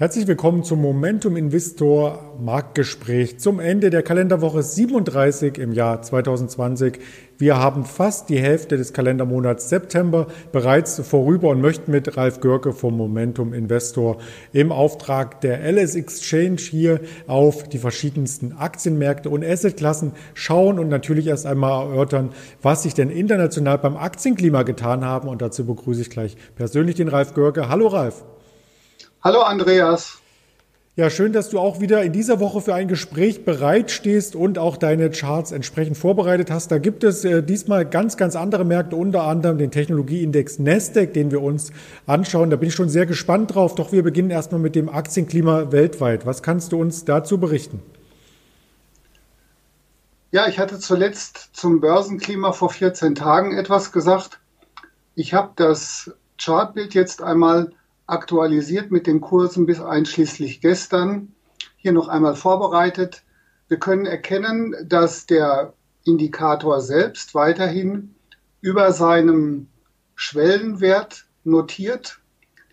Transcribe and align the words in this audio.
Herzlich 0.00 0.28
willkommen 0.28 0.62
zum 0.62 0.80
Momentum 0.80 1.36
Investor 1.36 2.36
Marktgespräch 2.38 3.40
zum 3.40 3.58
Ende 3.58 3.90
der 3.90 4.04
Kalenderwoche 4.04 4.62
37 4.62 5.58
im 5.58 5.72
Jahr 5.72 6.00
2020. 6.02 7.00
Wir 7.36 7.56
haben 7.56 7.84
fast 7.84 8.28
die 8.28 8.38
Hälfte 8.38 8.76
des 8.76 8.92
Kalendermonats 8.92 9.68
September 9.68 10.28
bereits 10.52 11.00
vorüber 11.00 11.48
und 11.48 11.60
möchten 11.60 11.90
mit 11.90 12.16
Ralf 12.16 12.38
Görke 12.38 12.72
vom 12.72 12.96
Momentum 12.96 13.52
Investor 13.52 14.18
im 14.52 14.70
Auftrag 14.70 15.40
der 15.40 15.68
LS 15.68 15.96
Exchange 15.96 16.58
hier 16.60 17.00
auf 17.26 17.68
die 17.68 17.78
verschiedensten 17.78 18.52
Aktienmärkte 18.52 19.30
und 19.30 19.44
Assetklassen 19.44 20.12
schauen 20.32 20.78
und 20.78 20.88
natürlich 20.88 21.26
erst 21.26 21.44
einmal 21.44 21.88
erörtern, 21.88 22.30
was 22.62 22.84
sich 22.84 22.94
denn 22.94 23.10
international 23.10 23.78
beim 23.78 23.96
Aktienklima 23.96 24.62
getan 24.62 25.04
haben. 25.04 25.26
Und 25.26 25.42
dazu 25.42 25.66
begrüße 25.66 26.02
ich 26.02 26.10
gleich 26.10 26.36
persönlich 26.54 26.94
den 26.94 27.08
Ralf 27.08 27.34
Görke. 27.34 27.68
Hallo 27.68 27.88
Ralf. 27.88 28.22
Hallo 29.22 29.40
Andreas. 29.40 30.18
Ja, 30.94 31.10
schön, 31.10 31.32
dass 31.32 31.50
du 31.50 31.58
auch 31.58 31.80
wieder 31.80 32.04
in 32.04 32.12
dieser 32.12 32.38
Woche 32.38 32.60
für 32.60 32.74
ein 32.74 32.86
Gespräch 32.86 33.44
bereitstehst 33.44 34.36
und 34.36 34.58
auch 34.58 34.76
deine 34.76 35.10
Charts 35.10 35.50
entsprechend 35.50 35.96
vorbereitet 35.96 36.52
hast. 36.52 36.70
Da 36.70 36.78
gibt 36.78 37.02
es 37.02 37.24
äh, 37.24 37.42
diesmal 37.42 37.84
ganz, 37.84 38.16
ganz 38.16 38.36
andere 38.36 38.64
Märkte, 38.64 38.94
unter 38.94 39.24
anderem 39.24 39.58
den 39.58 39.72
Technologieindex 39.72 40.60
Nasdaq, 40.60 41.14
den 41.14 41.32
wir 41.32 41.42
uns 41.42 41.72
anschauen. 42.06 42.50
Da 42.50 42.56
bin 42.56 42.68
ich 42.68 42.76
schon 42.76 42.88
sehr 42.88 43.06
gespannt 43.06 43.54
drauf. 43.54 43.74
Doch 43.74 43.90
wir 43.90 44.04
beginnen 44.04 44.30
erstmal 44.30 44.60
mit 44.60 44.76
dem 44.76 44.88
Aktienklima 44.88 45.72
weltweit. 45.72 46.24
Was 46.24 46.42
kannst 46.42 46.70
du 46.70 46.80
uns 46.80 47.04
dazu 47.04 47.38
berichten? 47.38 47.82
Ja, 50.30 50.46
ich 50.46 50.60
hatte 50.60 50.78
zuletzt 50.78 51.50
zum 51.54 51.80
Börsenklima 51.80 52.52
vor 52.52 52.70
14 52.70 53.16
Tagen 53.16 53.56
etwas 53.56 53.90
gesagt. 53.90 54.38
Ich 55.16 55.34
habe 55.34 55.52
das 55.56 56.12
Chartbild 56.38 56.94
jetzt 56.94 57.20
einmal 57.20 57.72
aktualisiert 58.08 58.90
mit 58.90 59.06
den 59.06 59.20
Kursen 59.20 59.66
bis 59.66 59.80
einschließlich 59.80 60.60
gestern. 60.60 61.34
Hier 61.76 61.92
noch 61.92 62.08
einmal 62.08 62.34
vorbereitet. 62.34 63.22
Wir 63.68 63.78
können 63.78 64.06
erkennen, 64.06 64.74
dass 64.84 65.26
der 65.26 65.74
Indikator 66.04 66.80
selbst 66.80 67.34
weiterhin 67.34 68.14
über 68.60 68.92
seinem 68.92 69.68
Schwellenwert 70.16 71.26
notiert. 71.44 72.18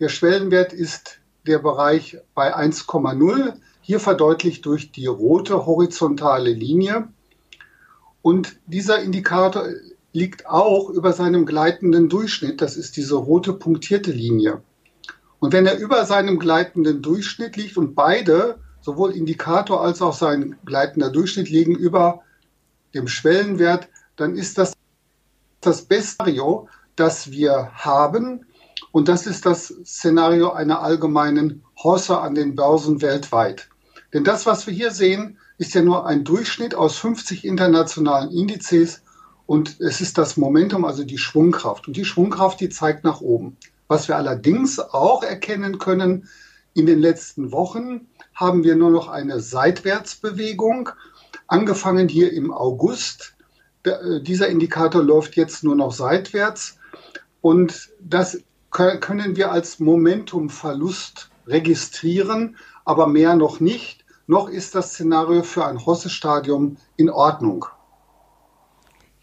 Der 0.00 0.08
Schwellenwert 0.08 0.72
ist 0.72 1.20
der 1.46 1.58
Bereich 1.58 2.18
bei 2.34 2.56
1,0, 2.56 3.54
hier 3.82 4.00
verdeutlicht 4.00 4.64
durch 4.66 4.90
die 4.90 5.06
rote 5.06 5.66
horizontale 5.66 6.50
Linie. 6.50 7.08
Und 8.22 8.58
dieser 8.66 9.00
Indikator 9.00 9.68
liegt 10.12 10.46
auch 10.46 10.88
über 10.88 11.12
seinem 11.12 11.44
gleitenden 11.44 12.08
Durchschnitt, 12.08 12.62
das 12.62 12.76
ist 12.76 12.96
diese 12.96 13.16
rote 13.16 13.52
punktierte 13.52 14.10
Linie. 14.10 14.62
Und 15.46 15.52
wenn 15.52 15.66
er 15.66 15.78
über 15.78 16.04
seinem 16.06 16.40
gleitenden 16.40 17.02
Durchschnitt 17.02 17.56
liegt 17.56 17.76
und 17.76 17.94
beide, 17.94 18.58
sowohl 18.80 19.12
Indikator 19.12 19.80
als 19.80 20.02
auch 20.02 20.12
sein 20.12 20.58
gleitender 20.64 21.08
Durchschnitt, 21.08 21.48
liegen 21.48 21.76
über 21.76 22.22
dem 22.94 23.06
Schwellenwert, 23.06 23.86
dann 24.16 24.34
ist 24.34 24.58
das 24.58 24.72
das 25.60 25.82
beste 25.82 26.14
Szenario, 26.14 26.68
das 26.96 27.30
wir 27.30 27.70
haben. 27.74 28.44
Und 28.90 29.06
das 29.06 29.28
ist 29.28 29.46
das 29.46 29.68
Szenario 29.84 30.50
einer 30.50 30.82
allgemeinen 30.82 31.62
Hosse 31.80 32.18
an 32.18 32.34
den 32.34 32.56
Börsen 32.56 33.00
weltweit. 33.00 33.68
Denn 34.12 34.24
das, 34.24 34.46
was 34.46 34.66
wir 34.66 34.74
hier 34.74 34.90
sehen, 34.90 35.38
ist 35.58 35.74
ja 35.74 35.82
nur 35.82 36.08
ein 36.08 36.24
Durchschnitt 36.24 36.74
aus 36.74 36.98
50 36.98 37.44
internationalen 37.44 38.32
Indizes 38.32 39.02
und 39.46 39.80
es 39.80 40.00
ist 40.00 40.18
das 40.18 40.36
Momentum, 40.36 40.84
also 40.84 41.04
die 41.04 41.18
Schwungkraft. 41.18 41.86
Und 41.86 41.96
die 41.96 42.04
Schwungkraft, 42.04 42.58
die 42.58 42.68
zeigt 42.68 43.04
nach 43.04 43.20
oben. 43.20 43.56
Was 43.88 44.08
wir 44.08 44.16
allerdings 44.16 44.78
auch 44.78 45.22
erkennen 45.22 45.78
können, 45.78 46.28
in 46.74 46.86
den 46.86 46.98
letzten 46.98 47.52
Wochen 47.52 48.08
haben 48.34 48.64
wir 48.64 48.76
nur 48.76 48.90
noch 48.90 49.08
eine 49.08 49.40
Seitwärtsbewegung, 49.40 50.90
angefangen 51.46 52.08
hier 52.08 52.32
im 52.32 52.52
August. 52.52 53.34
Äh, 53.84 54.20
dieser 54.20 54.48
Indikator 54.48 55.02
läuft 55.02 55.36
jetzt 55.36 55.64
nur 55.64 55.74
noch 55.74 55.92
seitwärts 55.92 56.78
und 57.40 57.90
das 58.00 58.42
können 58.70 59.36
wir 59.36 59.52
als 59.52 59.78
Momentumverlust 59.78 61.30
registrieren, 61.46 62.56
aber 62.84 63.06
mehr 63.06 63.34
noch 63.34 63.58
nicht. 63.58 64.04
Noch 64.26 64.50
ist 64.50 64.74
das 64.74 64.92
Szenario 64.92 65.44
für 65.44 65.64
ein 65.64 65.86
Hosse-Stadium 65.86 66.76
in 66.96 67.08
Ordnung. 67.08 67.64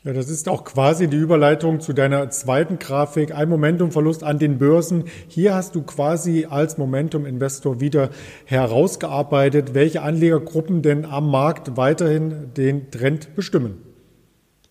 Ja, 0.06 0.12
das 0.12 0.30
ist 0.30 0.50
auch 0.50 0.66
quasi 0.66 1.08
die 1.08 1.16
Überleitung 1.16 1.80
zu 1.80 1.94
deiner 1.94 2.30
zweiten 2.30 2.78
Grafik. 2.78 3.34
Ein 3.34 3.48
Momentumverlust 3.48 4.22
an 4.22 4.38
den 4.38 4.58
Börsen. 4.58 5.06
Hier 5.30 5.56
hast 5.56 5.76
du 5.76 5.82
quasi 5.84 6.46
als 6.50 6.78
Momentum-Investor 6.78 7.80
wieder 7.80 8.10
herausgearbeitet, 8.44 9.74
welche 9.74 10.02
Anlegergruppen 10.02 10.82
denn 10.82 11.06
am 11.06 11.32
Markt 11.32 11.78
weiterhin 11.78 12.54
den 12.54 12.92
Trend 12.92 13.34
bestimmen. 13.34 13.82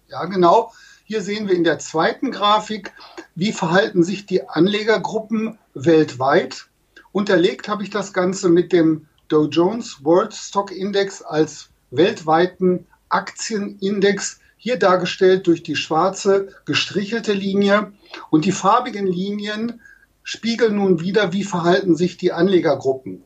Ja, 0.08 0.26
genau. 0.26 0.70
Hier 1.04 1.22
sehen 1.22 1.48
wir 1.48 1.54
in 1.54 1.64
der 1.64 1.78
zweiten 1.78 2.30
Grafik, 2.30 2.92
wie 3.34 3.52
verhalten 3.52 4.04
sich 4.04 4.26
die 4.26 4.46
Anlegergruppen 4.46 5.58
weltweit. 5.72 6.66
Unterlegt 7.10 7.68
habe 7.68 7.82
ich 7.84 7.88
das 7.88 8.12
Ganze 8.12 8.50
mit 8.50 8.70
dem 8.70 9.06
Dow 9.28 9.46
Jones 9.46 10.04
World 10.04 10.34
Stock 10.34 10.70
Index 10.70 11.22
als 11.22 11.70
weltweiten 11.90 12.86
Aktienindex 13.08 14.41
hier 14.62 14.78
dargestellt 14.78 15.48
durch 15.48 15.64
die 15.64 15.74
schwarze 15.74 16.46
gestrichelte 16.66 17.32
Linie. 17.32 17.92
Und 18.30 18.44
die 18.44 18.52
farbigen 18.52 19.08
Linien 19.08 19.80
spiegeln 20.22 20.76
nun 20.76 21.00
wieder, 21.00 21.32
wie 21.32 21.42
verhalten 21.42 21.96
sich 21.96 22.16
die 22.16 22.30
Anlegergruppen. 22.30 23.24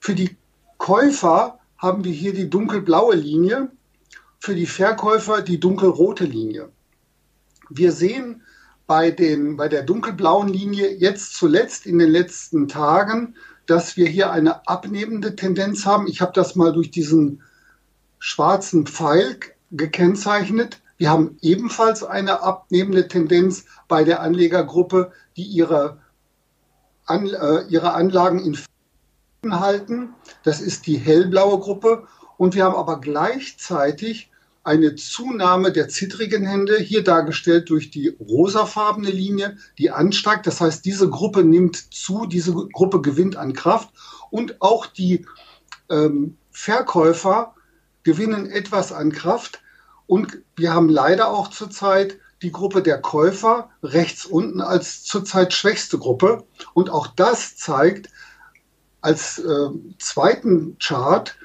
Für 0.00 0.16
die 0.16 0.36
Käufer 0.76 1.60
haben 1.78 2.02
wir 2.02 2.10
hier 2.10 2.34
die 2.34 2.50
dunkelblaue 2.50 3.14
Linie, 3.14 3.70
für 4.40 4.56
die 4.56 4.66
Verkäufer 4.66 5.40
die 5.40 5.60
dunkelrote 5.60 6.24
Linie. 6.24 6.70
Wir 7.70 7.92
sehen 7.92 8.42
bei, 8.88 9.12
den, 9.12 9.56
bei 9.56 9.68
der 9.68 9.84
dunkelblauen 9.84 10.48
Linie 10.48 10.96
jetzt 10.96 11.36
zuletzt 11.36 11.86
in 11.86 12.00
den 12.00 12.10
letzten 12.10 12.66
Tagen, 12.66 13.36
dass 13.66 13.96
wir 13.96 14.08
hier 14.08 14.32
eine 14.32 14.66
abnehmende 14.66 15.36
Tendenz 15.36 15.86
haben. 15.86 16.08
Ich 16.08 16.20
habe 16.20 16.32
das 16.34 16.56
mal 16.56 16.72
durch 16.72 16.90
diesen 16.90 17.40
schwarzen 18.18 18.88
Pfeil 18.88 19.38
gekennzeichnet. 19.70 20.80
Wir 20.96 21.10
haben 21.10 21.36
ebenfalls 21.42 22.02
eine 22.02 22.42
abnehmende 22.42 23.08
Tendenz 23.08 23.64
bei 23.88 24.04
der 24.04 24.20
Anlegergruppe, 24.20 25.12
die 25.36 25.44
ihre, 25.44 25.98
An, 27.04 27.26
äh, 27.26 27.62
ihre 27.68 27.92
Anlagen 27.92 28.40
in 28.40 28.56
halten. 29.50 30.14
Das 30.42 30.60
ist 30.60 30.86
die 30.86 30.96
hellblaue 30.96 31.60
Gruppe. 31.60 32.06
Und 32.36 32.54
wir 32.54 32.64
haben 32.64 32.74
aber 32.74 33.00
gleichzeitig 33.00 34.30
eine 34.64 34.96
Zunahme 34.96 35.70
der 35.70 35.88
zittrigen 35.88 36.44
Hände, 36.44 36.76
hier 36.78 37.04
dargestellt 37.04 37.70
durch 37.70 37.90
die 37.90 38.16
rosafarbene 38.18 39.10
Linie, 39.10 39.56
die 39.78 39.92
ansteigt. 39.92 40.46
Das 40.46 40.60
heißt, 40.60 40.84
diese 40.84 41.08
Gruppe 41.08 41.44
nimmt 41.44 41.76
zu, 41.94 42.26
diese 42.26 42.52
Gruppe 42.52 43.00
gewinnt 43.00 43.36
an 43.36 43.52
Kraft. 43.52 43.90
Und 44.30 44.60
auch 44.60 44.86
die 44.86 45.24
ähm, 45.88 46.36
Verkäufer 46.50 47.54
gewinnen 48.06 48.48
etwas 48.48 48.92
an 48.92 49.10
Kraft. 49.10 49.60
Und 50.06 50.38
wir 50.54 50.72
haben 50.72 50.88
leider 50.88 51.28
auch 51.28 51.48
zurzeit 51.50 52.18
die 52.40 52.52
Gruppe 52.52 52.80
der 52.80 53.00
Käufer 53.00 53.70
rechts 53.82 54.24
unten 54.24 54.60
als 54.60 55.02
zurzeit 55.02 55.52
schwächste 55.52 55.98
Gruppe. 55.98 56.44
Und 56.72 56.88
auch 56.88 57.08
das 57.08 57.56
zeigt 57.56 58.08
als 59.00 59.40
äh, 59.40 59.70
zweiten 59.98 60.76
Chart, 60.78 61.36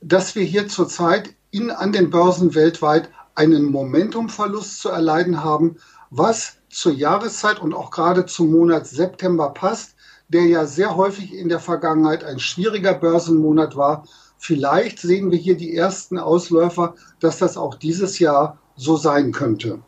dass 0.00 0.34
wir 0.34 0.42
hier 0.42 0.68
zurzeit 0.68 1.34
in, 1.50 1.70
an 1.70 1.92
den 1.92 2.08
Börsen 2.08 2.54
weltweit 2.54 3.10
einen 3.34 3.64
Momentumverlust 3.64 4.80
zu 4.80 4.88
erleiden 4.88 5.44
haben, 5.44 5.76
was 6.08 6.56
zur 6.70 6.92
Jahreszeit 6.92 7.60
und 7.60 7.74
auch 7.74 7.90
gerade 7.90 8.24
zum 8.24 8.50
Monat 8.50 8.86
September 8.86 9.50
passt, 9.50 9.96
der 10.28 10.46
ja 10.46 10.64
sehr 10.64 10.96
häufig 10.96 11.34
in 11.34 11.50
der 11.50 11.60
Vergangenheit 11.60 12.24
ein 12.24 12.38
schwieriger 12.38 12.94
Börsenmonat 12.94 13.76
war, 13.76 14.04
Vielleicht 14.42 14.98
sehen 14.98 15.30
wir 15.30 15.36
hier 15.36 15.54
die 15.54 15.76
ersten 15.76 16.18
Ausläufer, 16.18 16.94
dass 17.20 17.36
das 17.36 17.58
auch 17.58 17.74
dieses 17.74 18.18
Jahr 18.18 18.56
so 18.74 18.96
sein 18.96 19.32
könnte. 19.32 19.80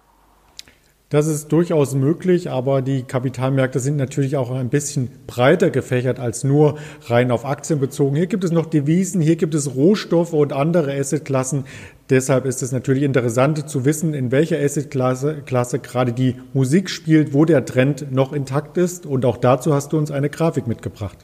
Das 1.09 1.27
ist 1.27 1.49
durchaus 1.53 1.95
möglich, 1.95 2.51
aber 2.51 2.83
die 2.83 3.03
Kapitalmärkte 3.03 3.81
sind 3.81 3.97
natürlich 3.97 4.37
auch 4.37 4.51
ein 4.51 4.69
bisschen 4.69 5.11
breiter 5.27 5.71
gefächert 5.71 6.21
als 6.21 6.45
nur 6.45 6.79
rein 7.07 7.31
auf 7.31 7.47
Aktien 7.47 7.81
bezogen. 7.81 8.15
Hier 8.15 8.27
gibt 8.27 8.45
es 8.45 8.51
noch 8.51 8.67
Devisen, 8.67 9.23
hier 9.23 9.37
gibt 9.37 9.55
es 9.55 9.75
Rohstoffe 9.75 10.35
und 10.35 10.53
andere 10.53 10.99
Assetklassen. 10.99 11.65
Deshalb 12.11 12.45
ist 12.45 12.63
es 12.63 12.73
natürlich 12.73 13.05
interessant 13.05 13.71
zu 13.71 13.87
wissen, 13.87 14.13
in 14.13 14.31
welcher 14.33 14.59
Assetklasse 14.59 15.43
Klasse 15.47 15.79
gerade 15.79 16.13
die 16.13 16.37
Musik 16.53 16.91
spielt, 16.91 17.33
wo 17.33 17.47
der 17.47 17.65
Trend 17.65 18.13
noch 18.13 18.35
intakt 18.35 18.77
ist. 18.77 19.07
Und 19.07 19.25
auch 19.25 19.39
dazu 19.39 19.73
hast 19.73 19.95
du 19.95 19.99
uns 19.99 20.11
eine 20.11 20.29
Grafik 20.29 20.67
mitgebracht. 20.67 21.19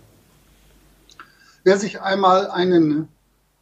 Wer 1.64 1.76
sich 1.76 2.00
einmal 2.00 2.50
einen 2.50 3.08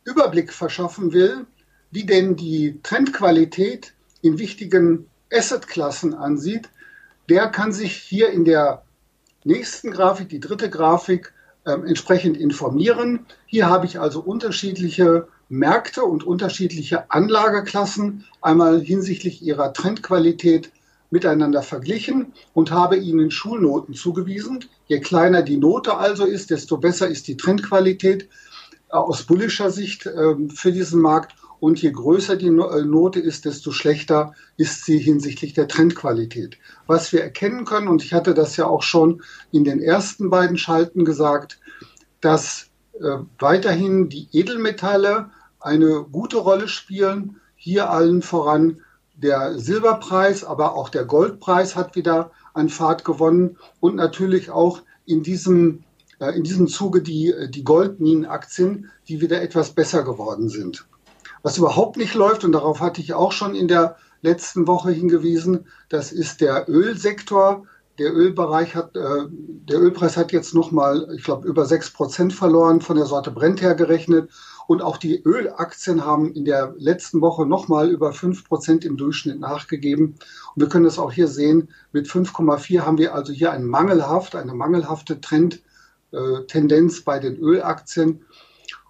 Überblick 0.06 0.53
verschaffen 0.53 1.12
will, 1.12 1.47
wie 1.91 2.06
denn 2.06 2.37
die 2.37 2.81
Trendqualität 2.82 3.93
in 4.23 4.38
wichtigen 4.38 5.11
Assetklassen 5.32 6.14
ansieht, 6.14 6.70
der 7.29 7.49
kann 7.49 7.73
sich 7.73 7.97
hier 7.97 8.31
in 8.31 8.44
der 8.44 8.82
nächsten 9.44 9.91
Grafik, 9.91 10.29
die 10.29 10.41
dritte 10.41 10.70
Grafik, 10.70 11.32
äh, 11.64 11.73
entsprechend 11.73 12.37
informieren. 12.37 13.26
Hier 13.47 13.69
habe 13.69 13.87
ich 13.87 13.99
also 13.99 14.20
unterschiedliche 14.20 15.26
Märkte 15.49 16.05
und 16.05 16.25
unterschiedliche 16.25 17.11
Anlageklassen 17.11 18.25
einmal 18.41 18.81
hinsichtlich 18.81 19.43
ihrer 19.43 19.73
Trendqualität 19.73 20.70
miteinander 21.11 21.62
verglichen 21.62 22.32
und 22.53 22.70
habe 22.70 22.97
ihnen 22.97 23.31
Schulnoten 23.31 23.94
zugewiesen. 23.94 24.64
Je 24.87 25.00
kleiner 25.00 25.43
die 25.43 25.56
Note 25.56 25.97
also 25.97 26.25
ist, 26.25 26.50
desto 26.50 26.76
besser 26.76 27.08
ist 27.08 27.29
die 27.29 27.37
Trendqualität 27.37 28.29
aus 28.88 29.24
bullischer 29.24 29.70
Sicht 29.70 30.06
ähm, 30.06 30.50
für 30.50 30.72
diesen 30.72 31.00
Markt. 31.00 31.34
Und 31.58 31.80
je 31.80 31.90
größer 31.90 32.36
die 32.36 32.48
äh, 32.48 32.84
Note 32.84 33.18
ist, 33.18 33.44
desto 33.44 33.72
schlechter 33.72 34.34
ist 34.56 34.84
sie 34.84 34.98
hinsichtlich 34.98 35.54
der 35.54 35.68
Trendqualität. 35.68 36.58
Was 36.86 37.12
wir 37.12 37.22
erkennen 37.22 37.64
können, 37.64 37.88
und 37.88 38.04
ich 38.04 38.12
hatte 38.12 38.34
das 38.34 38.56
ja 38.56 38.66
auch 38.66 38.82
schon 38.82 39.22
in 39.52 39.64
den 39.64 39.80
ersten 39.80 40.28
beiden 40.30 40.58
Schalten 40.58 41.04
gesagt, 41.04 41.58
dass 42.20 42.68
äh, 43.00 43.18
weiterhin 43.38 44.08
die 44.08 44.28
Edelmetalle 44.32 45.30
eine 45.60 46.04
gute 46.10 46.38
Rolle 46.38 46.68
spielen. 46.68 47.40
Hier 47.56 47.90
allen 47.90 48.22
voran 48.22 48.80
der 49.16 49.58
Silberpreis, 49.58 50.44
aber 50.44 50.74
auch 50.74 50.88
der 50.88 51.04
Goldpreis 51.04 51.74
hat 51.74 51.96
wieder 51.96 52.30
an 52.54 52.68
Fahrt 52.68 53.04
gewonnen 53.04 53.56
und 53.80 53.96
natürlich 53.96 54.50
auch 54.50 54.82
in 55.06 55.22
diesem, 55.22 55.84
in 56.18 56.42
diesem 56.42 56.66
Zuge 56.66 57.02
die, 57.02 57.34
die 57.50 57.64
Goldminenaktien, 57.64 58.90
die 59.08 59.20
wieder 59.20 59.42
etwas 59.42 59.72
besser 59.72 60.02
geworden 60.02 60.48
sind. 60.48 60.86
Was 61.42 61.58
überhaupt 61.58 61.96
nicht 61.96 62.14
läuft, 62.14 62.44
und 62.44 62.52
darauf 62.52 62.80
hatte 62.80 63.00
ich 63.00 63.14
auch 63.14 63.32
schon 63.32 63.54
in 63.54 63.68
der 63.68 63.96
letzten 64.22 64.66
Woche 64.66 64.90
hingewiesen, 64.90 65.66
das 65.88 66.10
ist 66.10 66.40
der 66.40 66.68
Ölsektor. 66.68 67.66
Der 67.98 68.14
Ölbereich 68.14 68.74
hat, 68.74 68.96
äh, 68.96 69.26
der 69.30 69.80
Ölpreis 69.80 70.16
hat 70.16 70.32
jetzt 70.32 70.54
nochmal, 70.54 71.08
ich 71.16 71.22
glaube, 71.22 71.46
über 71.48 71.64
sechs 71.64 71.90
Prozent 71.90 72.32
verloren 72.32 72.80
von 72.80 72.96
der 72.96 73.06
Sorte 73.06 73.30
Brent 73.30 73.62
her 73.62 73.74
gerechnet. 73.74 74.30
Und 74.66 74.82
auch 74.82 74.96
die 74.96 75.22
Ölaktien 75.22 76.04
haben 76.04 76.32
in 76.32 76.44
der 76.44 76.74
letzten 76.76 77.20
Woche 77.20 77.46
nochmal 77.46 77.88
über 77.88 78.10
5% 78.10 78.84
im 78.84 78.96
Durchschnitt 78.96 79.38
nachgegeben. 79.38 80.16
Und 80.54 80.62
wir 80.62 80.69
können 80.69 80.84
das 80.84 80.98
auch 80.98 81.12
hier 81.12 81.28
sehen. 81.28 81.69
Mit 81.92 82.08
5,4 82.08 82.80
haben 82.80 82.98
wir 82.98 83.14
also 83.14 83.32
hier 83.32 83.52
ein 83.52 83.64
mangelhaft, 83.64 84.34
eine 84.34 84.54
mangelhafte 84.54 85.20
Trend, 85.20 85.54
äh, 85.54 85.65
Tendenz 86.46 87.02
bei 87.02 87.18
den 87.18 87.36
Ölaktien. 87.36 88.24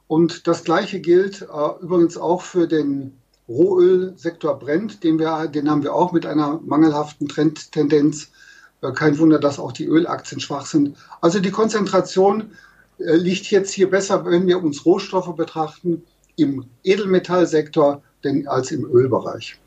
Und 0.09 0.47
das 0.47 0.65
Gleiche 0.65 1.01
gilt 1.01 1.43
äh, 1.43 1.83
übrigens 1.83 2.17
auch 2.17 2.43
für 2.43 2.69
den 2.69 3.17
Rohölsektor 3.49 4.59
Brent, 4.59 5.05
den, 5.05 5.19
wir, 5.19 5.47
den 5.49 5.71
haben 5.71 5.83
wir 5.83 5.95
auch 5.95 6.13
mit 6.13 6.27
einer 6.27 6.61
mangelhaften 6.65 7.29
Trendtendenz. 7.29 8.29
Äh, 8.83 8.93
kein 8.93 9.19
Wunder, 9.19 9.39
dass 9.39 9.59
auch 9.59 9.73
die 9.73 9.87
Ölaktien 9.87 10.41
schwach 10.41 10.67
sind. 10.67 10.97
Also 11.21 11.41
die 11.41 11.51
Konzentration 11.51 12.53
äh, 12.99 13.17
liegt 13.17 13.51
jetzt 13.51 13.73
hier 13.73 13.91
besser, 13.91 14.25
wenn 14.25 14.47
wir 14.47 14.63
uns 14.63 14.85
Rohstoffe 14.85 15.35
betrachten, 15.35 16.05
im 16.37 16.67
Edelmetallsektor 16.85 18.03
denn 18.23 18.47
als 18.47 18.71
im 18.71 18.85
Ölbereich. 18.85 19.59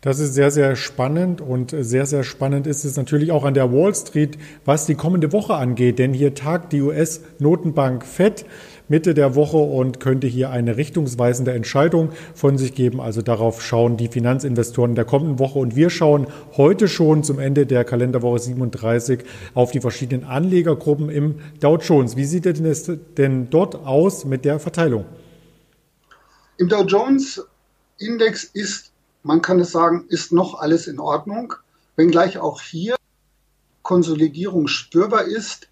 Das 0.00 0.20
ist 0.20 0.34
sehr, 0.34 0.52
sehr 0.52 0.76
spannend 0.76 1.40
und 1.40 1.74
sehr, 1.76 2.06
sehr 2.06 2.22
spannend 2.22 2.68
ist 2.68 2.84
es 2.84 2.96
natürlich 2.96 3.32
auch 3.32 3.44
an 3.44 3.54
der 3.54 3.72
Wall 3.72 3.92
Street, 3.96 4.38
was 4.64 4.86
die 4.86 4.94
kommende 4.94 5.32
Woche 5.32 5.54
angeht, 5.54 5.98
denn 5.98 6.14
hier 6.14 6.34
tagt 6.34 6.72
die 6.72 6.82
US-Notenbank 6.82 8.06
FED. 8.06 8.44
Mitte 8.88 9.12
der 9.12 9.34
Woche 9.34 9.58
und 9.58 10.00
könnte 10.00 10.26
hier 10.26 10.50
eine 10.50 10.76
richtungsweisende 10.76 11.52
Entscheidung 11.52 12.10
von 12.34 12.58
sich 12.58 12.74
geben. 12.74 13.00
Also 13.00 13.22
darauf 13.22 13.62
schauen 13.62 13.96
die 13.96 14.08
Finanzinvestoren 14.08 14.92
in 14.92 14.94
der 14.94 15.04
kommenden 15.04 15.38
Woche. 15.38 15.58
Und 15.58 15.76
wir 15.76 15.90
schauen 15.90 16.26
heute 16.56 16.88
schon 16.88 17.22
zum 17.22 17.38
Ende 17.38 17.66
der 17.66 17.84
Kalenderwoche 17.84 18.38
37 18.38 19.24
auf 19.54 19.72
die 19.72 19.80
verschiedenen 19.80 20.24
Anlegergruppen 20.24 21.10
im 21.10 21.36
Dow 21.60 21.76
Jones. 21.76 22.16
Wie 22.16 22.24
sieht 22.24 22.46
es 22.46 22.90
denn 23.18 23.50
dort 23.50 23.74
aus 23.74 24.24
mit 24.24 24.44
der 24.44 24.58
Verteilung? 24.58 25.04
Im 26.56 26.68
Dow 26.68 26.82
Jones 26.84 27.44
Index 27.98 28.44
ist, 28.44 28.87
man 29.22 29.42
kann 29.42 29.60
es 29.60 29.70
sagen, 29.70 30.04
ist 30.08 30.32
noch 30.32 30.54
alles 30.58 30.86
in 30.86 31.00
Ordnung, 31.00 31.54
wenngleich 31.96 32.38
auch 32.38 32.60
hier 32.60 32.96
Konsolidierung 33.82 34.68
spürbar 34.68 35.24
ist. 35.24 35.68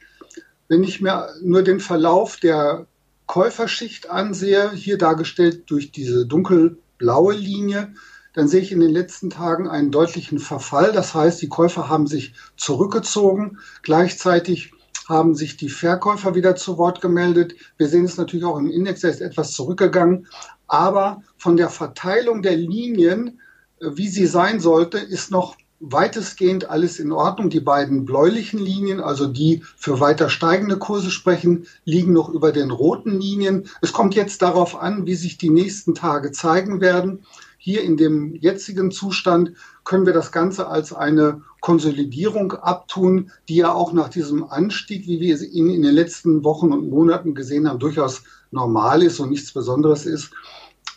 Wenn 0.68 0.82
ich 0.82 1.00
mir 1.00 1.28
nur 1.42 1.62
den 1.62 1.80
Verlauf 1.80 2.38
der 2.38 2.86
Käuferschicht 3.26 4.08
ansehe, 4.10 4.72
hier 4.72 4.98
dargestellt 4.98 5.64
durch 5.70 5.92
diese 5.92 6.26
dunkelblaue 6.26 7.34
Linie, 7.34 7.92
dann 8.32 8.48
sehe 8.48 8.60
ich 8.60 8.72
in 8.72 8.80
den 8.80 8.90
letzten 8.90 9.30
Tagen 9.30 9.68
einen 9.68 9.90
deutlichen 9.90 10.38
Verfall. 10.38 10.92
Das 10.92 11.14
heißt, 11.14 11.40
die 11.40 11.48
Käufer 11.48 11.88
haben 11.88 12.06
sich 12.06 12.34
zurückgezogen. 12.56 13.58
Gleichzeitig 13.82 14.72
haben 15.08 15.34
sich 15.34 15.56
die 15.56 15.68
Verkäufer 15.68 16.34
wieder 16.34 16.56
zu 16.56 16.78
Wort 16.78 17.00
gemeldet. 17.00 17.54
Wir 17.76 17.88
sehen 17.88 18.04
es 18.04 18.16
natürlich 18.16 18.44
auch 18.44 18.58
im 18.58 18.70
Index, 18.70 19.00
der 19.00 19.10
ist 19.10 19.20
etwas 19.20 19.52
zurückgegangen. 19.52 20.26
Aber 20.66 21.22
von 21.38 21.56
der 21.56 21.68
Verteilung 21.68 22.42
der 22.42 22.56
Linien, 22.56 23.40
äh, 23.80 23.90
wie 23.94 24.08
sie 24.08 24.26
sein 24.26 24.60
sollte, 24.60 24.98
ist 24.98 25.30
noch 25.30 25.56
weitestgehend 25.78 26.70
alles 26.70 26.98
in 26.98 27.12
Ordnung. 27.12 27.50
Die 27.50 27.60
beiden 27.60 28.04
bläulichen 28.04 28.58
Linien, 28.58 29.00
also 29.00 29.26
die 29.26 29.62
für 29.76 30.00
weiter 30.00 30.28
steigende 30.28 30.78
Kurse 30.78 31.10
sprechen, 31.10 31.66
liegen 31.84 32.12
noch 32.12 32.28
über 32.28 32.50
den 32.50 32.70
roten 32.70 33.20
Linien. 33.20 33.68
Es 33.82 33.92
kommt 33.92 34.14
jetzt 34.14 34.42
darauf 34.42 34.80
an, 34.80 35.06
wie 35.06 35.14
sich 35.14 35.38
die 35.38 35.50
nächsten 35.50 35.94
Tage 35.94 36.32
zeigen 36.32 36.80
werden. 36.80 37.24
Hier 37.58 37.82
in 37.82 37.96
dem 37.96 38.34
jetzigen 38.34 38.90
Zustand 38.90 39.52
können 39.84 40.06
wir 40.06 40.12
das 40.12 40.32
Ganze 40.32 40.68
als 40.68 40.92
eine 40.92 41.42
Konsolidierung 41.66 42.52
abtun, 42.52 43.32
die 43.48 43.56
ja 43.56 43.72
auch 43.72 43.92
nach 43.92 44.08
diesem 44.08 44.44
Anstieg, 44.44 45.08
wie 45.08 45.18
wir 45.18 45.36
ihn 45.42 45.68
in 45.68 45.82
den 45.82 45.96
letzten 45.96 46.44
Wochen 46.44 46.72
und 46.72 46.88
Monaten 46.88 47.34
gesehen 47.34 47.68
haben, 47.68 47.80
durchaus 47.80 48.22
normal 48.52 49.02
ist 49.02 49.18
und 49.18 49.30
nichts 49.30 49.50
Besonderes 49.50 50.06
ist. 50.06 50.30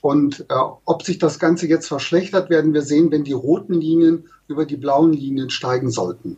Und 0.01 0.41
äh, 0.41 0.53
ob 0.85 1.01
sich 1.01 1.17
das 1.17 1.39
Ganze 1.39 1.65
jetzt 1.65 1.87
verschlechtert, 1.87 2.51
werden 2.51 2.75
wir 2.75 2.83
sehen, 2.83 3.09
wenn 3.09 3.23
die 3.23 3.33
roten 3.33 3.81
Linien 3.81 4.25
über 4.47 4.67
die 4.67 4.77
blauen 4.77 5.11
Linien 5.11 5.49
steigen 5.49 5.89
sollten. 5.89 6.37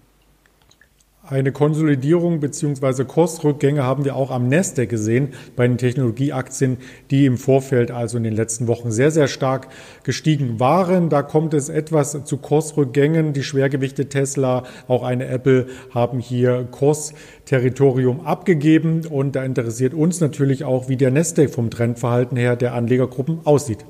Eine 1.24 1.52
Konsolidierung 1.52 2.40
bzw. 2.40 3.04
Kursrückgänge 3.04 3.84
haben 3.84 4.06
wir 4.06 4.16
auch 4.16 4.32
am 4.32 4.50
Nasdaq 4.50 4.90
gesehen 4.90 5.36
bei 5.56 5.68
den 5.68 5.78
Technologieaktien, 5.78 6.78
die 7.12 7.28
im 7.28 7.38
Vorfeld, 7.38 7.92
also 7.92 8.18
in 8.18 8.24
den 8.24 8.36
letzten 8.36 8.68
Wochen, 8.68 8.92
sehr, 8.92 9.12
sehr 9.12 9.28
stark 9.28 9.68
gestiegen 10.04 10.60
waren. 10.60 11.10
Da 11.10 11.22
kommt 11.22 11.54
es 11.54 11.70
etwas 11.70 12.26
zu 12.26 12.38
Kursrückgängen. 12.38 13.34
Die 13.34 13.44
Schwergewichte 13.44 14.10
Tesla, 14.10 14.64
auch 14.88 15.04
eine 15.04 15.28
Apple, 15.28 15.68
haben 15.94 16.20
hier 16.20 16.68
Kursterritorium 16.72 18.26
abgegeben. 18.26 19.06
Und 19.06 19.36
da 19.36 19.44
interessiert 19.44 19.94
uns 19.94 20.22
natürlich 20.22 20.64
auch, 20.64 20.90
wie 20.90 20.98
der 20.98 21.12
Nasdaq 21.12 21.52
vom 21.52 21.70
Trendverhalten 21.70 22.36
her 22.36 22.56
der 22.56 22.74
Anlegergruppen 22.74 23.42
aussieht. 23.44 23.86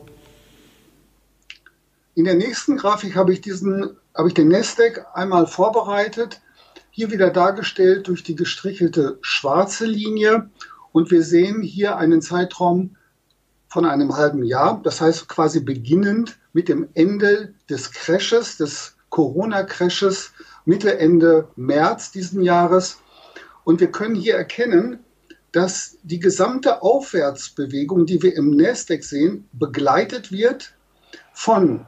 In 2.13 2.25
der 2.25 2.35
nächsten 2.35 2.75
Grafik 2.75 3.15
habe 3.15 3.31
ich 3.31 3.39
diesen, 3.39 3.91
habe 4.13 4.27
ich 4.27 4.33
den 4.33 4.49
Nasdaq 4.49 5.05
einmal 5.13 5.47
vorbereitet 5.47 6.41
hier 6.91 7.09
wieder 7.09 7.31
dargestellt 7.31 8.07
durch 8.07 8.23
die 8.23 8.35
gestrichelte 8.35 9.17
schwarze 9.21 9.85
Linie. 9.85 10.49
Und 10.91 11.09
wir 11.09 11.23
sehen 11.23 11.61
hier 11.61 11.97
einen 11.97 12.21
Zeitraum 12.21 12.97
von 13.67 13.85
einem 13.85 14.15
halben 14.17 14.43
Jahr. 14.43 14.81
Das 14.83 14.99
heißt 14.99 15.29
quasi 15.29 15.61
beginnend 15.61 16.37
mit 16.53 16.67
dem 16.67 16.89
Ende 16.93 17.53
des 17.69 17.91
Crashes, 17.91 18.57
des 18.57 18.97
Corona-Crashes, 19.09 20.33
Mitte, 20.65 20.99
Ende 20.99 21.47
März 21.55 22.11
diesen 22.11 22.41
Jahres. 22.43 22.97
Und 23.63 23.79
wir 23.79 23.91
können 23.91 24.15
hier 24.15 24.35
erkennen, 24.35 24.99
dass 25.51 25.97
die 26.03 26.19
gesamte 26.19 26.81
Aufwärtsbewegung, 26.81 28.05
die 28.05 28.21
wir 28.21 28.35
im 28.35 28.51
Nasdaq 28.51 29.03
sehen, 29.03 29.47
begleitet 29.53 30.31
wird 30.31 30.73
von 31.33 31.87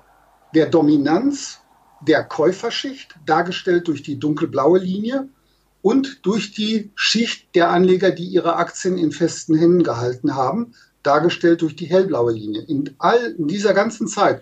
der 0.56 0.68
Dominanz 0.68 1.60
der 2.08 2.24
Käuferschicht, 2.24 3.16
dargestellt 3.26 3.88
durch 3.88 4.04
die 4.04 4.20
dunkelblaue 4.20 4.80
Linie, 4.80 5.30
und 5.82 6.26
durch 6.26 6.54
die 6.54 6.92
Schicht 6.96 7.54
der 7.56 7.70
Anleger, 7.70 8.12
die 8.12 8.26
ihre 8.26 8.56
Aktien 8.56 8.98
in 8.98 9.12
festen 9.12 9.54
Händen 9.54 9.84
gehalten 9.84 10.34
haben, 10.34 10.74
dargestellt 11.04 11.62
durch 11.62 11.76
die 11.76 11.86
hellblaue 11.86 12.32
Linie. 12.32 12.62
In, 12.64 12.96
all, 13.00 13.36
in 13.38 13.48
dieser 13.48 13.74
ganzen 13.74 14.08
Zeit. 14.08 14.42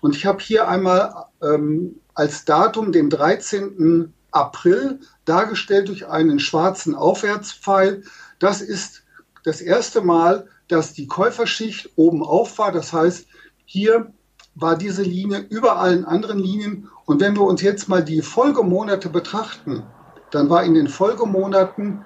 Und 0.00 0.16
ich 0.16 0.26
habe 0.26 0.42
hier 0.42 0.66
einmal 0.66 1.26
ähm, 1.40 2.00
als 2.14 2.44
Datum 2.44 2.90
den 2.90 3.08
13. 3.08 4.12
April 4.32 4.98
dargestellt 5.24 5.88
durch 5.88 6.08
einen 6.08 6.40
schwarzen 6.40 6.96
Aufwärtspfeil. 6.96 8.02
Das 8.40 8.60
ist 8.60 9.04
das 9.44 9.60
erste 9.60 10.00
Mal, 10.00 10.48
dass 10.66 10.94
die 10.94 11.06
Käuferschicht 11.06 11.90
oben 11.94 12.24
auf 12.24 12.58
war. 12.58 12.72
Das 12.72 12.92
heißt, 12.92 13.26
hier 13.64 14.12
war 14.56 14.76
diese 14.76 15.02
Linie 15.02 15.38
über 15.38 15.78
allen 15.78 16.04
anderen 16.04 16.40
Linien. 16.40 16.88
Und 17.04 17.20
wenn 17.20 17.34
wir 17.34 17.42
uns 17.42 17.62
jetzt 17.62 17.88
mal 17.88 18.04
die 18.04 18.22
Folgemonate 18.22 19.08
betrachten, 19.08 19.82
dann 20.30 20.48
war 20.48 20.64
in 20.64 20.74
den 20.74 20.88
Folgemonaten 20.88 22.04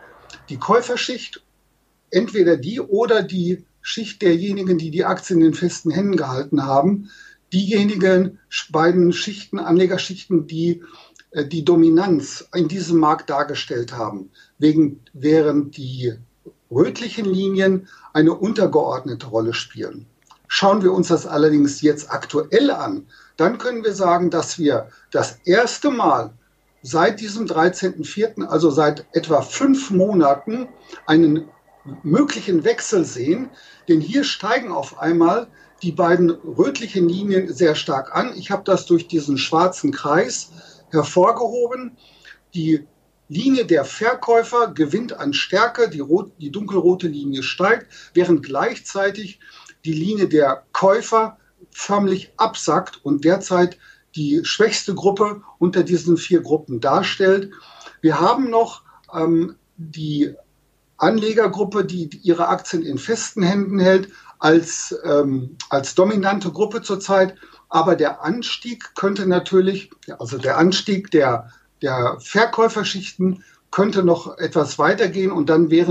die 0.49 0.59
Käuferschicht 0.59 1.43
entweder 2.11 2.57
die 2.57 2.81
oder 2.81 3.23
die 3.23 3.65
Schicht 3.83 4.23
derjenigen, 4.23 4.79
die 4.79 4.91
die 4.91 5.05
Aktien 5.05 5.41
in 5.41 5.47
den 5.47 5.55
festen 5.55 5.91
Händen 5.91 6.17
gehalten 6.17 6.65
haben, 6.65 7.11
diejenigen 7.53 8.41
beiden 8.71 9.13
Schichten, 9.13 9.59
Anlegerschichten, 9.59 10.47
die 10.47 10.83
äh, 11.31 11.47
die 11.47 11.65
Dominanz 11.65 12.49
in 12.55 12.69
diesem 12.69 12.99
Markt 12.99 13.31
dargestellt 13.31 13.93
haben. 13.93 14.31
wegen, 14.59 15.01
während 15.13 15.77
die 15.77 16.15
rötlichen 16.71 17.27
Linien 17.27 17.89
eine 18.13 18.35
untergeordnete 18.35 19.27
Rolle 19.27 19.55
spielen. 19.55 20.07
Schauen 20.49 20.83
wir 20.83 20.93
uns 20.93 21.09
das 21.09 21.27
allerdings 21.27 21.81
jetzt 21.81 22.11
aktuell 22.11 22.71
an, 22.71 23.07
dann 23.37 23.59
können 23.59 23.85
wir 23.85 23.95
sagen, 23.95 24.31
dass 24.31 24.59
wir 24.59 24.89
das 25.11 25.39
erste 25.45 25.91
Mal 25.91 26.33
seit 26.83 27.21
diesem 27.21 27.47
13.04., 27.47 28.47
also 28.47 28.71
seit 28.71 29.07
etwa 29.13 29.43
fünf 29.43 29.91
Monaten, 29.91 30.69
einen 31.07 31.49
möglichen 32.03 32.65
Wechsel 32.65 33.05
sehen. 33.05 33.51
Denn 33.89 34.01
hier 34.01 34.25
steigen 34.25 34.73
auf 34.73 34.99
einmal 34.99 35.49
die 35.83 35.93
beiden 35.93 36.31
rötlichen 36.31 37.09
Linien 37.09 37.53
sehr 37.53 37.75
stark 37.75 38.15
an. 38.15 38.33
Ich 38.37 38.51
habe 38.51 38.63
das 38.65 38.87
durch 38.87 39.09
diesen 39.09 39.37
schwarzen 39.37 39.93
Kreis 39.93 40.51
hervorgehoben. 40.91 41.97
Die 42.55 42.87
Linie 43.29 43.67
der 43.67 43.85
Verkäufer 43.85 44.69
gewinnt 44.69 45.13
an 45.13 45.33
Stärke, 45.33 45.91
die, 45.91 46.01
rot, 46.01 46.33
die 46.39 46.51
dunkelrote 46.51 47.09
Linie 47.09 47.43
steigt, 47.43 47.87
während 48.15 48.45
gleichzeitig 48.45 49.41
die 49.85 49.93
Linie 49.93 50.29
der 50.29 50.65
Käufer 50.73 51.37
förmlich 51.77 52.33
absackt 52.39 53.05
und 53.05 53.25
derzeit 53.25 53.77
die 54.15 54.41
schwächste 54.45 54.95
Gruppe 54.95 55.43
unter 55.59 55.83
diesen 55.83 56.17
vier 56.17 56.41
Gruppen 56.41 56.81
darstellt. 56.81 57.53
Wir 58.01 58.19
haben 58.19 58.49
noch 58.49 58.83
ähm, 59.13 59.57
die 59.77 60.35
Anlegergruppe, 60.97 61.85
die 61.85 62.09
ihre 62.23 62.49
Aktien 62.49 62.83
in 62.83 62.97
festen 62.97 63.43
Händen 63.43 63.79
hält, 63.79 64.09
als, 64.39 64.99
ähm, 65.05 65.59
als 65.69 65.95
dominante 65.95 66.51
Gruppe 66.51 66.81
zurzeit. 66.81 67.35
Aber 67.69 67.95
der 67.95 68.25
Anstieg 68.25 68.95
könnte 68.95 69.27
natürlich, 69.27 69.91
also 70.19 70.39
der 70.39 70.57
Anstieg 70.57 71.11
der, 71.11 71.51
der 71.83 72.17
Verkäuferschichten 72.21 73.45
könnte 73.71 74.03
noch 74.03 74.39
etwas 74.39 74.79
weitergehen 74.79 75.31
und 75.31 75.51
dann 75.51 75.71
wären 75.71 75.91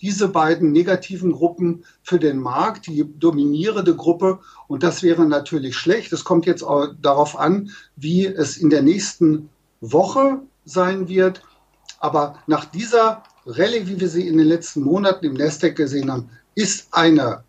diese 0.00 0.28
beiden 0.28 0.72
negativen 0.72 1.32
Gruppen 1.32 1.84
für 2.02 2.18
den 2.18 2.40
Markt, 2.40 2.86
die 2.86 3.04
dominierende 3.18 3.94
Gruppe. 3.94 4.40
Und 4.66 4.82
das 4.82 5.02
wäre 5.02 5.26
natürlich 5.26 5.76
schlecht. 5.76 6.12
Es 6.12 6.24
kommt 6.24 6.46
jetzt 6.46 6.64
darauf 7.00 7.38
an, 7.38 7.70
wie 7.96 8.26
es 8.26 8.56
in 8.56 8.70
der 8.70 8.82
nächsten 8.82 9.48
Woche 9.80 10.40
sein 10.64 11.08
wird. 11.08 11.42
Aber 12.00 12.38
nach 12.46 12.64
dieser 12.64 13.22
Rallye, 13.46 13.86
wie 13.86 14.00
wir 14.00 14.08
sie 14.08 14.26
in 14.26 14.38
den 14.38 14.46
letzten 14.46 14.82
Monaten 14.82 15.24
im 15.24 15.34
Nasdaq 15.34 15.76
gesehen 15.76 16.10
haben, 16.10 16.30
ist 16.54 16.88
eine 16.92 17.44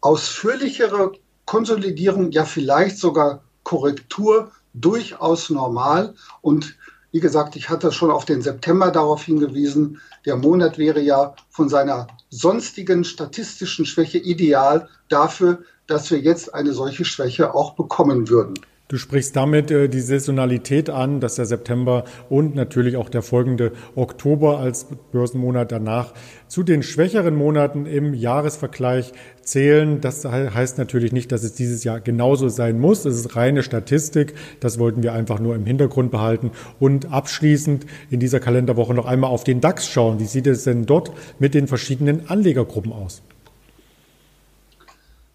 ausführlichere 0.00 1.12
Konsolidierung, 1.44 2.30
ja 2.30 2.44
vielleicht 2.44 2.98
sogar 2.98 3.42
Korrektur 3.62 4.50
durchaus 4.74 5.50
normal. 5.50 6.14
Und 6.40 6.76
wie 7.10 7.20
gesagt, 7.20 7.56
ich 7.56 7.70
hatte 7.70 7.90
schon 7.92 8.10
auf 8.10 8.24
den 8.24 8.42
September 8.42 8.90
darauf 8.90 9.22
hingewiesen, 9.22 10.00
der 10.26 10.36
Monat 10.36 10.78
wäre 10.78 11.00
ja 11.00 11.34
von 11.48 11.68
seiner 11.68 12.06
sonstigen 12.30 13.04
statistischen 13.04 13.86
Schwäche 13.86 14.18
ideal 14.18 14.88
dafür, 15.08 15.62
dass 15.86 16.10
wir 16.10 16.18
jetzt 16.18 16.54
eine 16.54 16.72
solche 16.72 17.04
Schwäche 17.04 17.54
auch 17.54 17.74
bekommen 17.74 18.28
würden. 18.28 18.54
Du 18.88 18.96
sprichst 18.96 19.36
damit 19.36 19.70
äh, 19.70 19.90
die 19.90 20.00
Saisonalität 20.00 20.88
an, 20.88 21.20
dass 21.20 21.34
der 21.34 21.44
September 21.44 22.04
und 22.30 22.54
natürlich 22.54 22.96
auch 22.96 23.10
der 23.10 23.20
folgende 23.20 23.72
Oktober 23.96 24.60
als 24.60 24.86
Börsenmonat 25.12 25.70
danach 25.70 26.14
zu 26.48 26.62
den 26.62 26.82
schwächeren 26.82 27.34
Monaten 27.34 27.84
im 27.84 28.14
Jahresvergleich 28.14 29.12
zählen. 29.42 30.00
Das 30.00 30.24
heißt 30.24 30.78
natürlich 30.78 31.12
nicht, 31.12 31.30
dass 31.32 31.42
es 31.42 31.52
dieses 31.52 31.84
Jahr 31.84 32.00
genauso 32.00 32.48
sein 32.48 32.80
muss. 32.80 33.04
Es 33.04 33.16
ist 33.16 33.36
reine 33.36 33.62
Statistik. 33.62 34.32
Das 34.60 34.78
wollten 34.78 35.02
wir 35.02 35.12
einfach 35.12 35.38
nur 35.38 35.54
im 35.54 35.66
Hintergrund 35.66 36.10
behalten. 36.10 36.52
Und 36.80 37.12
abschließend 37.12 37.84
in 38.08 38.20
dieser 38.20 38.40
Kalenderwoche 38.40 38.94
noch 38.94 39.04
einmal 39.04 39.30
auf 39.30 39.44
den 39.44 39.60
DAX 39.60 39.86
schauen. 39.86 40.18
Wie 40.18 40.24
sieht 40.24 40.46
es 40.46 40.64
denn 40.64 40.86
dort 40.86 41.12
mit 41.38 41.52
den 41.52 41.68
verschiedenen 41.68 42.30
Anlegergruppen 42.30 42.92
aus? 42.92 43.20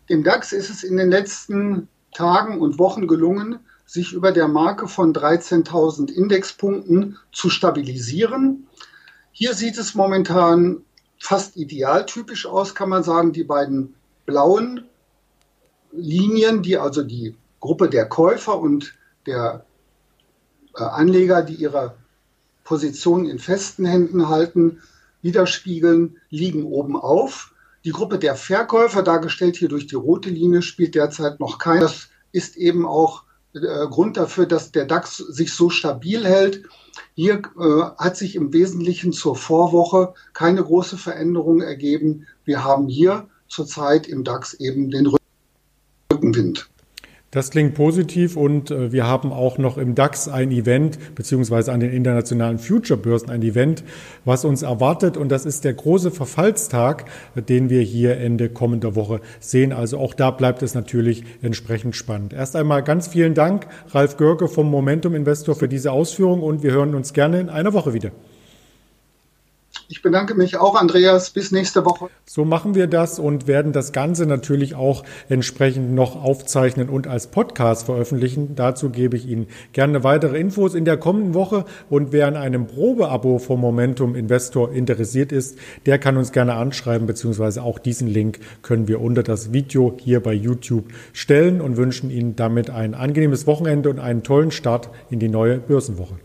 Dem 0.10 0.24
DAX 0.24 0.54
ist 0.54 0.72
es 0.72 0.84
in 0.84 0.98
den 0.98 1.12
letzten 1.12 1.88
Tagen 2.14 2.60
und 2.60 2.80
Wochen 2.80 3.08
gelungen, 3.08 3.60
sich 3.86 4.14
über 4.14 4.32
der 4.32 4.48
Marke 4.48 4.88
von 4.88 5.14
13.000 5.14 6.12
Indexpunkten 6.12 7.18
zu 7.32 7.50
stabilisieren. 7.50 8.68
Hier 9.32 9.54
sieht 9.54 9.78
es 9.78 9.96
momentan 9.96 10.84
fast 11.20 11.58
idealtypisch 11.58 12.46
aus, 12.46 12.76
kann 12.76 12.90
man 12.90 13.04
sagen. 13.04 13.34
Die 13.34 13.44
beiden 13.44 13.96
blauen 14.26 14.86
Linien, 15.92 16.64
die 16.64 16.78
also 16.78 17.04
die 17.04 17.36
Gruppe 17.60 17.90
der 17.90 18.08
Käufer 18.08 18.60
und 18.60 18.94
der 19.26 19.66
äh, 20.76 20.84
Anleger, 20.84 21.44
die 21.44 21.56
ihre 21.56 21.96
Positionen 22.64 23.26
in 23.26 23.40
festen 23.40 23.86
Händen 23.86 24.30
halten, 24.30 24.82
widerspiegeln, 25.22 26.18
liegen 26.30 26.64
oben 26.64 26.96
auf. 26.96 27.53
Die 27.86 27.92
Gruppe 27.92 28.18
der 28.18 28.36
Verkäufer, 28.36 29.04
dargestellt 29.04 29.58
hier 29.58 29.68
durch 29.68 29.88
die 29.88 29.96
rote 29.96 30.30
Linie, 30.30 30.62
spielt 30.62 30.96
derzeit 30.96 31.40
noch 31.40 31.58
kein. 31.58 31.82
Das 31.82 32.10
ist 32.32 32.56
eben 32.56 32.86
auch 32.86 33.24
äh, 33.54 33.60
Grund 33.88 34.16
dafür, 34.16 34.46
dass 34.46 34.72
der 34.72 34.86
DAX 34.86 35.18
sich 35.18 35.54
so 35.54 35.70
stabil 35.70 36.26
hält. 36.26 36.64
Hier 37.14 37.42
äh, 37.60 37.82
hat 37.98 38.16
sich 38.16 38.36
im 38.36 38.54
Wesentlichen 38.54 39.12
zur 39.12 39.36
Vorwoche 39.36 40.14
keine 40.34 40.64
große 40.64 40.98
Veränderung 40.98 41.62
ergeben. 41.62 42.26
Wir 42.46 42.64
haben 42.64 42.88
hier 42.88 43.28
zurzeit 43.48 44.08
im 44.08 44.24
DAX 44.24 44.54
eben 44.54 44.90
den 44.90 45.12
Rückenwind. 46.12 46.70
Das 47.34 47.50
klingt 47.50 47.74
positiv 47.74 48.38
und 48.38 48.70
äh, 48.70 48.92
wir 48.92 49.08
haben 49.08 49.34
auch 49.34 49.58
noch 49.58 49.80
im 49.80 49.96
DAX 49.96 50.28
ein 50.28 50.52
Event, 50.52 51.16
beziehungsweise 51.16 51.74
an 51.74 51.80
den 51.80 51.92
internationalen 51.92 52.60
Future-Börsen 52.60 53.32
ein 53.32 53.42
Event, 53.42 53.84
was 54.24 54.46
uns 54.46 54.62
erwartet. 54.62 55.18
Und 55.18 55.30
das 55.30 55.44
ist 55.48 55.64
der 55.64 55.74
große 55.74 56.12
Verfallstag, 56.12 57.06
den 57.36 57.72
wir 57.72 57.82
hier 57.82 58.18
Ende 58.18 58.50
kommender 58.50 58.94
Woche 58.94 59.20
sehen. 59.40 59.74
Also 59.74 59.98
auch 59.98 60.14
da 60.14 60.30
bleibt 60.30 60.62
es 60.62 60.76
natürlich 60.76 61.24
entsprechend 61.42 61.96
spannend. 61.96 62.34
Erst 62.34 62.56
einmal 62.56 62.84
ganz 62.84 63.08
vielen 63.08 63.34
Dank, 63.34 63.66
Ralf 63.90 64.18
Görke 64.18 64.48
vom 64.48 64.70
Momentum 64.70 65.16
Investor, 65.16 65.56
für 65.56 65.68
diese 65.68 65.92
Ausführung 65.92 66.44
und 66.44 66.62
wir 66.62 66.72
hören 66.72 66.94
uns 66.94 67.14
gerne 67.14 67.40
in 67.40 67.50
einer 67.50 67.74
Woche 67.74 67.96
wieder. 67.96 68.12
Ich 69.94 70.02
bedanke 70.02 70.34
mich 70.34 70.58
auch, 70.58 70.74
Andreas. 70.74 71.30
Bis 71.30 71.52
nächste 71.52 71.86
Woche. 71.86 72.10
So 72.26 72.46
machen 72.46 72.74
wir 72.74 72.88
das 72.88 73.20
und 73.20 73.46
werden 73.46 73.74
das 73.74 73.92
Ganze 73.92 74.26
natürlich 74.26 74.74
auch 74.74 75.04
entsprechend 75.30 75.94
noch 75.94 76.16
aufzeichnen 76.16 76.90
und 76.90 77.06
als 77.06 77.28
Podcast 77.28 77.86
veröffentlichen. 77.86 78.56
Dazu 78.56 78.90
gebe 78.90 79.16
ich 79.16 79.28
Ihnen 79.28 79.46
gerne 79.72 80.04
weitere 80.04 80.40
Infos 80.40 80.74
in 80.74 80.84
der 80.84 80.98
kommenden 80.98 81.36
Woche. 81.36 81.66
Und 81.92 82.12
wer 82.12 82.26
an 82.26 82.38
einem 82.38 82.66
Probeabo 82.66 83.38
vom 83.38 83.62
Momentum 83.62 84.16
Investor 84.16 84.72
interessiert 84.72 85.32
ist, 85.32 85.60
der 85.86 86.00
kann 86.00 86.18
uns 86.18 86.32
gerne 86.32 86.56
anschreiben, 86.56 87.06
beziehungsweise 87.06 87.62
auch 87.62 87.78
diesen 87.78 88.08
Link 88.08 88.40
können 88.64 88.88
wir 88.88 89.00
unter 89.00 89.22
das 89.22 89.54
Video 89.54 89.96
hier 90.02 90.24
bei 90.24 90.34
YouTube 90.34 90.86
stellen 91.12 91.62
und 91.62 91.78
wünschen 91.78 92.10
Ihnen 92.10 92.36
damit 92.36 92.72
ein 92.72 92.96
angenehmes 92.96 93.46
Wochenende 93.46 93.92
und 93.92 94.00
einen 94.00 94.24
tollen 94.24 94.50
Start 94.50 94.90
in 95.12 95.20
die 95.20 95.30
neue 95.30 95.60
Börsenwoche. 95.60 96.16